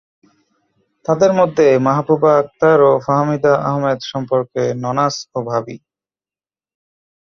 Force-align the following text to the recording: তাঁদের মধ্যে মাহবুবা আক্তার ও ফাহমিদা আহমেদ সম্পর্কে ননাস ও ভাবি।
তাঁদের 1.05 1.31
মধ্যে 1.39 1.65
মাহবুবা 1.87 2.31
আক্তার 2.41 2.77
ও 2.81 3.01
ফাহমিদা 3.05 3.53
আহমেদ 3.67 3.99
সম্পর্কে 4.11 4.63
ননাস 4.83 5.15
ও 5.35 5.39
ভাবি। 5.49 5.77